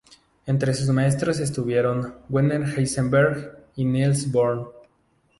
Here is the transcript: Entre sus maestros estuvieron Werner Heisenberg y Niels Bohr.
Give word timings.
Entre 0.47 0.73
sus 0.73 0.87
maestros 0.89 1.39
estuvieron 1.39 2.15
Werner 2.27 2.63
Heisenberg 2.65 3.65
y 3.75 3.85
Niels 3.85 4.31
Bohr. 4.31 4.73